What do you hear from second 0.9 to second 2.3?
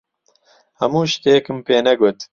شتێکم پێ نەگوت.